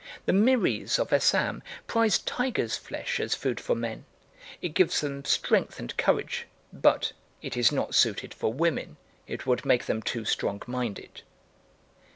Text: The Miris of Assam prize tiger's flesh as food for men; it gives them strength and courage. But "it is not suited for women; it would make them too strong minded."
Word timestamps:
The 0.25 0.31
Miris 0.33 0.97
of 0.97 1.13
Assam 1.13 1.61
prize 1.85 2.17
tiger's 2.17 2.75
flesh 2.75 3.19
as 3.19 3.35
food 3.35 3.59
for 3.59 3.75
men; 3.75 4.05
it 4.59 4.69
gives 4.69 5.01
them 5.01 5.23
strength 5.25 5.77
and 5.77 5.95
courage. 5.95 6.47
But 6.73 7.11
"it 7.43 7.55
is 7.55 7.71
not 7.71 7.93
suited 7.93 8.33
for 8.33 8.51
women; 8.51 8.97
it 9.27 9.45
would 9.45 9.63
make 9.63 9.85
them 9.85 10.01
too 10.01 10.25
strong 10.25 10.63
minded." 10.65 11.21